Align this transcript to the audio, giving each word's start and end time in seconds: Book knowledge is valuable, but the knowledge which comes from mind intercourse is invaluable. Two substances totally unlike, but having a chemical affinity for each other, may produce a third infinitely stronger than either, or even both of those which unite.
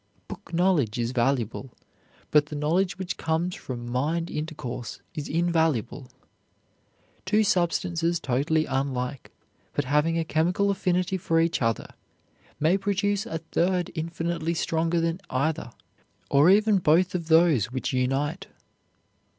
Book 0.27 0.51
knowledge 0.51 0.97
is 0.97 1.11
valuable, 1.11 1.71
but 2.31 2.47
the 2.47 2.55
knowledge 2.55 2.97
which 2.97 3.17
comes 3.17 3.53
from 3.53 3.85
mind 3.87 4.31
intercourse 4.31 4.99
is 5.13 5.29
invaluable. 5.29 6.09
Two 7.23 7.43
substances 7.43 8.19
totally 8.19 8.65
unlike, 8.65 9.29
but 9.73 9.85
having 9.85 10.17
a 10.17 10.25
chemical 10.25 10.71
affinity 10.71 11.17
for 11.17 11.39
each 11.39 11.61
other, 11.61 11.89
may 12.59 12.79
produce 12.79 13.27
a 13.27 13.37
third 13.51 13.91
infinitely 13.93 14.55
stronger 14.55 14.99
than 14.99 15.21
either, 15.29 15.71
or 16.31 16.49
even 16.49 16.79
both 16.79 17.13
of 17.13 17.27
those 17.27 17.65
which 17.71 17.93
unite. 17.93 18.47